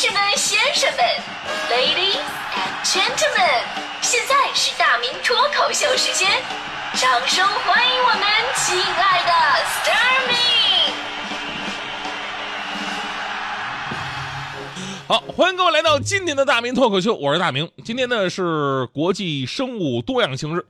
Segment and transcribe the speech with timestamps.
[0.00, 1.00] 士们、先生们
[1.68, 2.22] ，Ladies
[2.54, 3.64] and Gentlemen，
[4.00, 6.30] 现在是大明脱口秀时间，
[6.94, 8.22] 掌声欢迎我们
[8.54, 9.32] 亲爱的
[9.64, 10.36] s t a r m y
[15.08, 17.68] 好，欢迎各位来到今天的大明脱口秀，我是大明。
[17.84, 20.64] 今天呢是国际生物多样性日。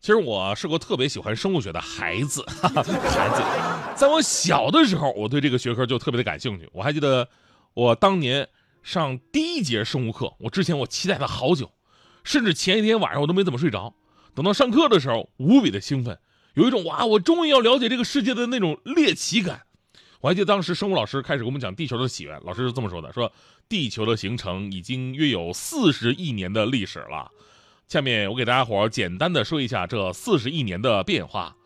[0.00, 3.42] 其实我是个特别喜欢生物学的孩子，哈 哈孩子，
[3.94, 6.66] 在我小的时候，我对这个学科就特别的感兴趣。
[6.72, 7.28] 我还记得
[7.74, 8.48] 我当年
[8.82, 11.72] 上第一节生物课，我之前我期待了好久，
[12.24, 13.94] 甚至前一天晚上我都没怎么睡着。
[14.34, 16.18] 等到上课的时候，无比的兴奋，
[16.54, 19.62] 有一种哇，我终于要了解这个世界的那种猎奇感。
[20.20, 23.32] 我还记得当时生物老师开始给我们讲地球的起源，老师是这么说的：说
[23.68, 27.30] 地球的形成已经约有四十亿年的历史了。
[27.88, 31.56] 下面我给大家伙简单的说一下这四十亿年的变化。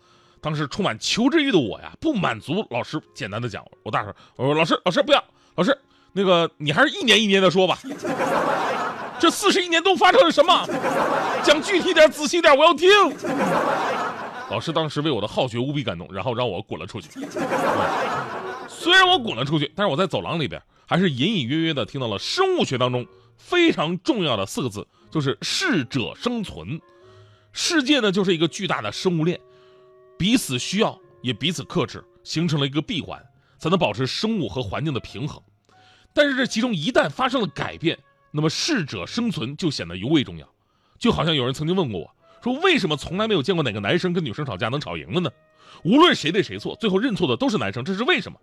[0.40, 5.24] 当时充满求知欲的我呀，不满足老师简单的讲，我大声我说：“老师，老师不要，
[5.54, 5.76] 老师，
[6.14, 7.78] 那个你还是一年一年的说吧。
[9.20, 10.66] 这四十一年都发生了什么？
[11.42, 12.88] 讲具体点，仔细点，我要听。”
[14.50, 17.08] 老师当时为我的好学无比感动，然后让我滚了出去。
[18.68, 23.06] 虽然我滚了出去，但是我在走廊里边还是隐隐约约的听到了生物学当中
[23.36, 24.86] 非常重要的四个字。
[25.10, 26.80] 就是适者生存，
[27.52, 29.38] 世界呢就是一个巨大的生物链，
[30.18, 33.24] 彼此需要也彼此克制，形成了一个闭环，
[33.60, 35.40] 才能保持生物和环境的平衡。
[36.14, 37.98] 但是这其中一旦发生了改变，
[38.30, 40.48] 那么适者生存就显得尤为重要。
[40.98, 45.30] 就好像有人曾经问过我，说为什么从来没有见过哪个男生跟女生吵架能吵赢的呢？
[45.82, 48.38] 无论谁对谁错，最后认错的都是男生，这是为什么？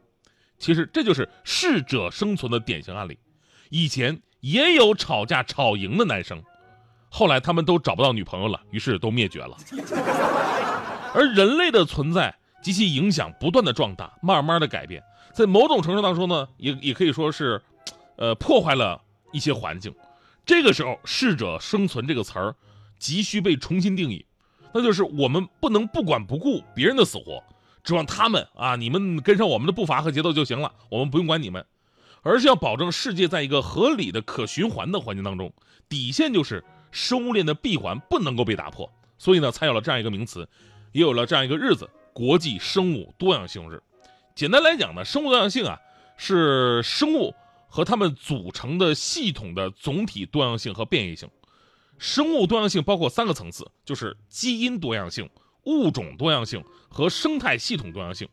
[0.60, 3.18] 其实这就是适者生存的典型案例。
[3.70, 6.44] 以前也有吵架吵赢的男生。
[7.10, 9.58] 后来他们都找不到女朋友了，于是都灭绝了。
[11.16, 17.62] 而人类的存在及其影响不断的壮大，慢慢的改变，在某种程度当中呢，也也可以说是，
[18.16, 19.94] 呃，破坏了一些环境。
[20.46, 22.56] 这个时候，“适者生存”这个词儿
[22.98, 24.26] 急需被重新定义，
[24.74, 27.44] 那就是我们不能不管不顾别人的死活，
[27.84, 31.66] 指望他们啊，你们跟上我们的步伐和节奏就行了，我们不用管你们，
[32.22, 35.54] 而是要保证世界在一个合理的、可循环的环境当中，
[35.90, 36.64] 底线就是。
[36.94, 40.46] 生物链的闭环不能够被打破，所以呢，才有了这样一个名词，
[40.92, 43.82] 也有了这样一个日子——国际生物多样性日。
[44.36, 45.80] 简单来讲呢，生物多样性啊，
[46.18, 47.34] 是生物
[47.68, 51.30] 和它们组成的系统的总体多样性和变异性。
[51.98, 55.30] 生物多样性包括三个层次，就是基因多样性、
[55.66, 58.28] 物种多样性和生态系统多样性。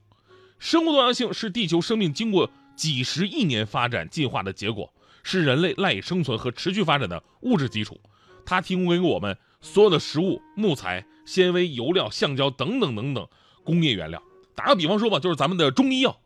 [0.59, 8.01] 生物多样性是地球生命经过几十亿年发展进化的结果，是人类赖以生存和持续发展的物质基础。
[8.47, 13.29] 它提供给我们所有的食物、木材、纤维、油料、橡胶等等等等
[13.69, 14.23] 工业原料。
[14.55, 16.19] 打个比方说吧，就是咱们的中医药，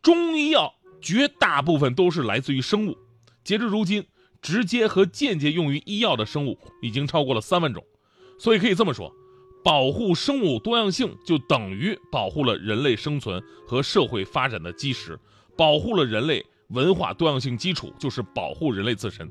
[0.00, 0.72] 中医药
[1.02, 2.96] 绝大部分都是来自于生物。
[3.42, 4.06] 截至如今，
[4.40, 7.84] 直接和间接用于医药的生物已经超过了三万种。
[8.38, 9.12] 所以可以这么说，
[9.64, 15.18] 保护生物多样性就等于保护了人类生存和社会发展的基石，
[15.56, 19.28] 保护了人类文化多样性基础，就是保护人类自身。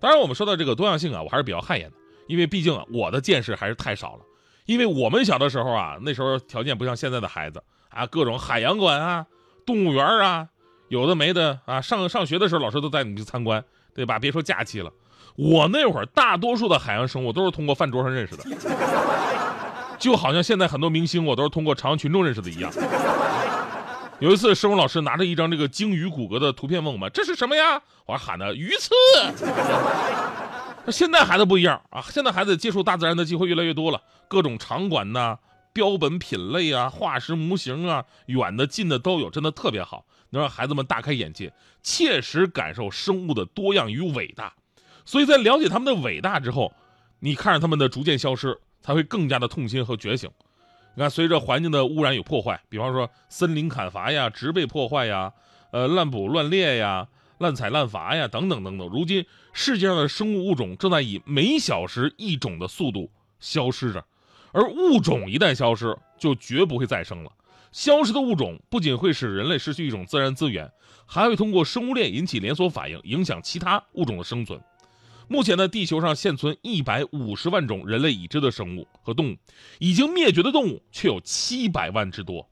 [0.00, 1.96] 当然，我们说到这个多样性啊，我还是比较汗颜的，
[2.26, 4.22] 因为毕竟啊，我的见识还是太少了。
[4.68, 9.24] 因为我们小的时候啊，那时候条件不像现在的孩子啊，各种海洋馆啊、
[9.64, 10.46] 动物园啊，
[10.88, 11.80] 有的没的啊。
[11.80, 13.64] 上上学的时候，老师都带你去参观，
[13.94, 14.18] 对吧？
[14.18, 14.92] 别说假期了，
[15.36, 18.44] 我那会儿大多数的海洋生物都是通过饭桌上认识的，
[19.98, 22.70] 就好像现在很多明星我都是通过朝阳群众认识的一样。
[24.20, 28.90] 有一次，生物老师拿着一张这个鲸鱼骨骼的图片问我们：“这是什么呀？”我还喊的：“鱼刺。”
[30.90, 35.38] 现在孩子不一样啊，现在孩子接触大自然的机会越来越多了，各种场馆呐、
[35.72, 44.52] 标本品类啊、化石模型啊，远的近的都有，真的特别好，能让孩子们大开眼界，切实感受生物的多样与伟大。
[45.04, 46.72] 所以在了解他们的伟大之后，
[47.20, 50.30] 你看着他们的逐渐消失，才会更加的痛心和觉醒。
[50.94, 55.32] 你看，随着环境的污染与破坏，比方说森林砍伐呀、植被破坏呀、
[55.70, 57.06] 呃滥捕乱猎呀、
[57.38, 63.10] 滥采滥伐呀等等等等，如今世界上的生物物种正在以每小时一种的速度
[63.40, 64.04] 消失着，
[64.52, 67.30] 而物种一旦消失，就绝不会再生了。
[67.70, 70.70] 消失的物种不仅会使人类失去一种自然资源，
[71.06, 74.60] 还会通过生物链引起连锁反应，影响其他物种的生存。
[75.28, 79.36] 目前呢，地球上现存一百五十万种人类已知的生物和动物，
[79.78, 82.48] 已经灭绝的动物却有七百万之多。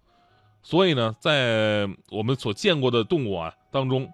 [0.63, 4.13] 所以呢，在我们所见过的动物啊当中，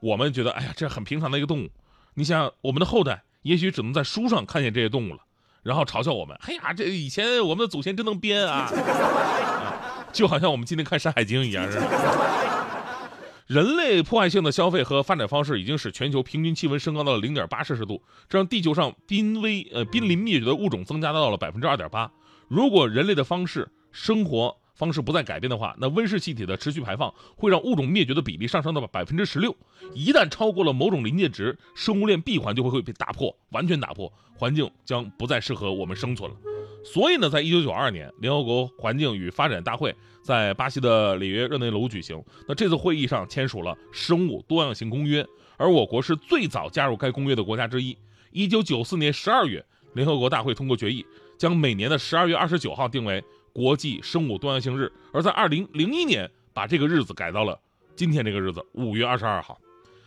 [0.00, 1.70] 我们觉得，哎呀，这很平常的一个动物。
[2.14, 5.20] 你想，我们的后代也许只能在书上看见这些动物了，
[5.62, 8.70] 然后嘲笑我们，哎呀，这以前我们的祖先真能编啊，
[10.12, 11.64] 就好像我们今天看《山海经》一样，
[13.46, 22.10] 人类破坏性的消费和发展方式已经使全球平均气温升高到了零点八摄氏度，这让地球上濒危呃濒临灭绝的物种增加到了百分之二点八。
[22.48, 29.54] 如果人类的方式生活方式不再改变的话，那温室气体的持续排放会让物种灭绝的比例上升到百分之十六。
[29.94, 36.36] 一旦超过了某种临界值，生物链闭环就会会被打破，完全打破，环境将不再适合我们生存了。
[36.82, 42.24] 所以呢，在一九九二年，联合国环境与发展大会在巴西的里约热内卢举行。
[42.48, 45.22] 那这次会议上签署了《生物多样性公约》，
[45.58, 47.94] 而我国是最早加入该公约的国家之一。
[48.32, 49.62] 一九九四年十二月，
[49.92, 51.04] 联合国大会通过决议，
[51.36, 54.92] 将每年的十二月二十九号定为国际生物多样性日。
[55.12, 57.58] 而在二零零一年，把这个日子改到了
[57.96, 59.60] 今天这个日子，五月二十二号。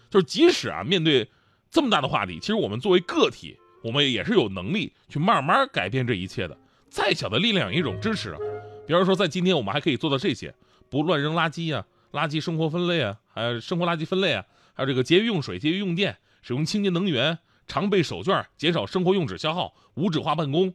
[0.10, 1.30] 就是即使啊，面对
[1.72, 6.58] 这么大的话题，其实我们作为个体，我们也是有能力去慢慢改变这一切的。
[6.90, 8.38] 再小的力量一种支持，
[8.86, 10.54] 比方说在今天我们还可以做到这些：
[10.90, 14.46] 不乱扔垃圾呀，垃圾生活分类啊，还有生活垃圾分类啊，
[14.76, 20.72] 还有这个节约用水、节约用电，使用清洁能源，常备手绢，减少生活用纸消耗，无纸化办公，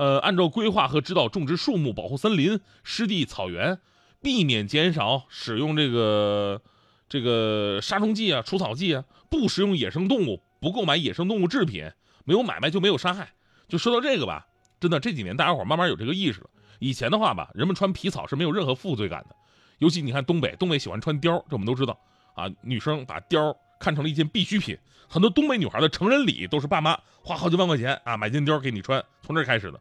[0.00, 3.78] 呃，按照规划和指导种植树木，保护森林、湿地、草原，
[4.22, 6.62] 避免减少使用这个
[7.06, 11.90] 这个杀虫剂啊、除草剂啊，不食用野生动物，不购买野生动物制品，
[12.24, 13.34] 没有买卖就没有杀害。
[13.68, 14.46] 就说到这个吧。
[14.80, 16.48] 真的这几年，大家伙慢慢有这个意识了。
[16.78, 19.36] 以前的话吧，人们穿皮草是没有任何负罪感的。
[19.80, 22.00] 尤其你看东北，东北喜欢穿貂，这我们都知道
[22.34, 22.48] 啊。
[22.62, 29.78] 女生把貂看成了一件必需品，很多东北女孩的成人礼都是爸妈花好几万块钱啊买件貂给你穿，从这开始的。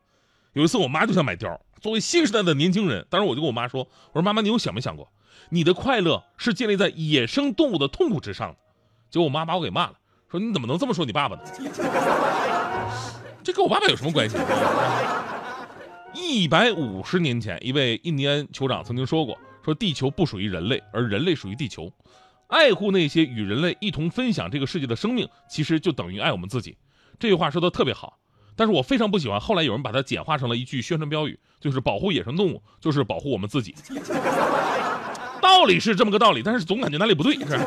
[0.59, 5.09] 有一次我妈就想买貂，作为新时代的年轻人，当时我就跟我妈说：“我说妈妈，你有想没想过，
[5.51, 8.57] 你的快乐是建立在野生动物的痛苦之上的？”
[9.09, 9.93] 结果我妈把我给骂了，
[10.29, 11.43] 说：“你怎么能这么说你爸爸呢？”
[13.41, 14.35] 这跟我爸爸有什么关系？
[16.13, 21.89] 一百五十年前，一位印第安酋长曾经说过：“说地球不属于人类，而人类属于地球。
[22.47, 26.75] 爱护那些与人类一同分享这个世界的生命，其实就等于爱我们自己。”
[27.17, 28.19] 这句话说的特别好，
[28.59, 33.73] 但是我非常不喜欢后来有人把它简化成了一句宣传标语，就是保护野生动物就是保护我们自己。
[35.41, 37.35] 道理是这么个道理，但是总感觉哪里不对。
[37.35, 37.57] 是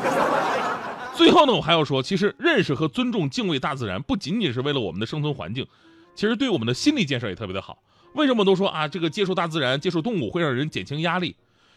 [1.15, 5.65] 最后呢，我还要说，其实认识和尊重、敬畏大自然，不仅仅是为了我们的生存环境，
[6.13, 7.79] 其实对我们的心理建设也特别的好。
[8.13, 11.35] 为什么都说啊，这个接触大自然、接触动物会让人减轻压力？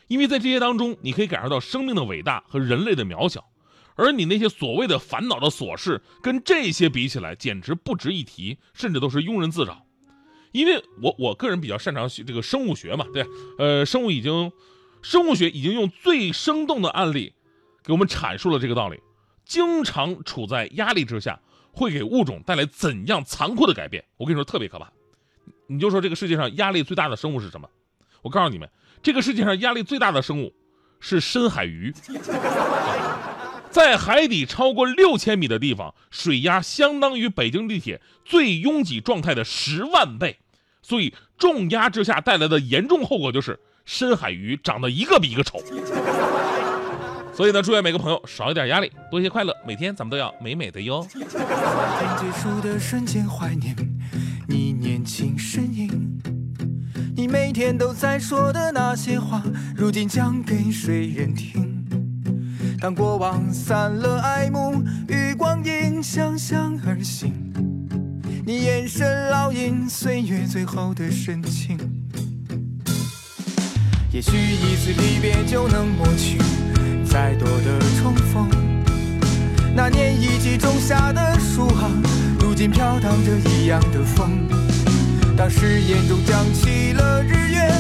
[0.09, 3.47] 因为在这些当中，你可以感受到生命的伟大和人类的渺小，
[3.97, 9.85] 而你那些所谓的烦恼的琐事，跟这些比起来，简直不值一提，甚至都是庸人自扰。
[10.53, 13.27] 因为我我个人比较擅长这个生物学嘛，对，
[13.59, 14.53] 呃，生物已经，
[15.03, 17.35] 生物学已经用最生动的案例，
[17.83, 19.01] 给我们阐述了这个道理。
[19.45, 21.41] 经常处在压力之下，
[21.73, 24.05] 会给物种带来怎样残酷的改变？
[24.17, 24.91] 我跟你说，特别可怕。
[25.69, 27.69] 你就说这个世界上压力最大的生物是什么？
[28.23, 28.69] 我告诉你们，
[29.03, 30.53] 这个世界上压力最大的生物
[31.01, 31.93] 是深海鱼。
[33.77, 40.39] 在海底超过六千米的地方，水压相当于北京地铁最拥挤状态的十万倍，
[40.81, 45.61] 所以重压之下带来的严重后果就是深海鱼长得一个比一个丑。
[47.35, 49.55] 所以呢，祝愿每个朋友少一点压力，多一些快乐。
[49.67, 51.07] 每天咱们都要美美的哟。
[51.13, 53.77] 结束的瞬间，怀念
[54.49, 56.19] 你年轻身影。
[57.15, 59.43] 你每天都在说的那些话，
[59.77, 61.66] 如今讲给谁人听？
[62.81, 67.33] 当过往散了爱慕，与光阴相向而行。
[68.45, 71.79] 你眼神烙印岁月最后的深情。
[74.13, 76.39] 也许一次离别就能抹去。
[77.05, 78.47] 再多的重逢，
[79.75, 81.91] 那年一起种下的树啊，
[82.41, 84.47] 如今飘荡着一样的风。
[85.35, 87.73] 当誓言中降起了日月，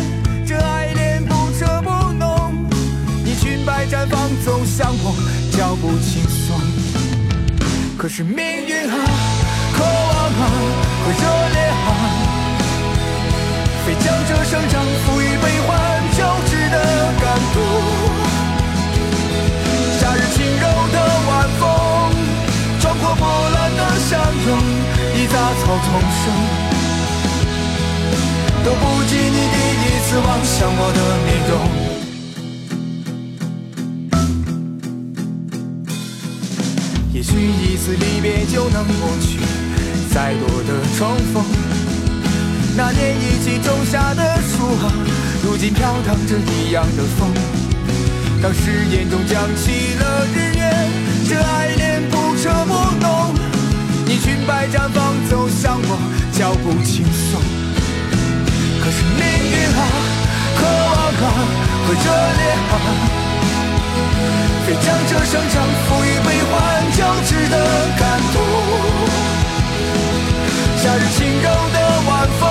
[0.46, 2.64] 这爱恋不撤不浓。
[3.22, 4.30] 你裙摆绽放，
[4.76, 5.08] 向我，
[5.56, 6.60] 脚步轻松。
[7.96, 8.94] 可是命运啊，
[9.72, 9.88] 渴望
[10.36, 10.52] 啊，
[11.00, 11.24] 和热
[11.56, 11.88] 烈啊，
[13.86, 15.72] 非将这生长赋予悲欢
[16.12, 16.76] 交织的
[17.16, 17.24] 感
[17.56, 17.58] 动。
[19.96, 21.64] 夏日轻柔的晚风，
[22.78, 24.60] 壮阔不乱的相拥，
[25.16, 25.88] 已杂草丛
[26.20, 26.28] 生，
[28.62, 31.85] 都不及你第一次望向我的面容。
[37.36, 39.38] 许一次离别就能抹去
[40.10, 41.44] 再多的重逢。
[42.74, 44.90] 那年一起种下的树啊，
[45.44, 47.28] 如今飘荡着一样的风。
[48.42, 50.88] 当誓言中降起了日月，
[51.28, 52.72] 这爱恋不彻不
[53.04, 53.34] 浓。
[54.06, 55.98] 你裙摆绽放，走向我，
[56.32, 57.38] 脚步轻松。
[58.80, 59.20] 可是命
[59.52, 59.80] 运啊，
[60.56, 61.28] 渴望啊，
[61.86, 62.00] 和热
[62.38, 62.74] 烈啊，
[64.66, 66.54] 非将这生长赋予悲欢
[66.96, 67.56] 交织的
[67.98, 68.42] 感动。
[70.78, 72.10] 夏日轻柔的晚
[72.40, 72.48] 风，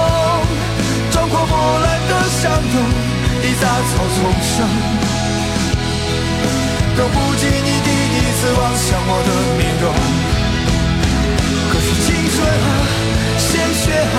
[1.11, 2.75] 壮阔波澜的相拥，
[3.41, 4.53] 一杂草丛生，
[6.95, 9.83] 都不及你第一次望向我的面容。
[11.71, 12.67] 可是青春啊，
[13.39, 14.17] 鲜血啊，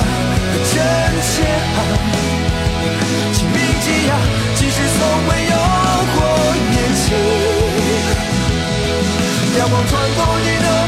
[0.72, 0.74] 真
[1.22, 1.34] 切
[1.76, 1.78] 啊，
[3.32, 4.12] 请铭记啊，
[4.56, 5.56] 即使从未有
[6.16, 6.18] 过
[6.72, 7.45] 年轻。
[9.58, 10.85] 阳光穿过你的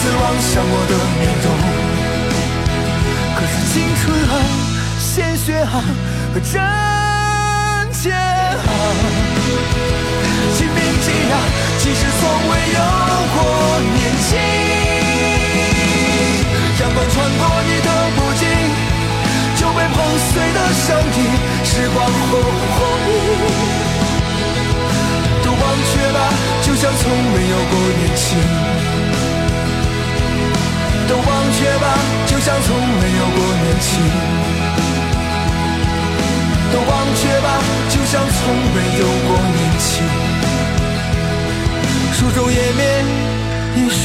[0.00, 1.46] 次望向我的面容。
[3.36, 4.34] 可是青春啊，
[4.98, 5.84] 鲜血啊，
[6.32, 6.56] 和真
[7.92, 8.16] 切啊，
[10.56, 11.36] 请铭记啊，
[11.78, 12.80] 即使从未有
[13.34, 13.38] 过
[13.92, 14.28] 年轻。
[16.80, 18.42] 阳光穿过你的脖颈，
[19.60, 19.96] 就被碰
[20.32, 21.16] 碎的身体，
[21.62, 22.40] 时光忽
[22.74, 23.08] 忽明。
[25.44, 26.18] 都忘却吧，
[26.62, 27.02] 就像从
[27.34, 28.19] 未有过年轻。
[32.62, 33.88] 从没有过年轻。
[36.72, 37.48] 都忘却吧，
[37.88, 38.38] 就像从
[38.74, 39.88] 未有过年轻。
[42.12, 42.80] 书中页面，
[43.76, 44.02] 也许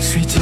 [0.00, 0.40] 水晶。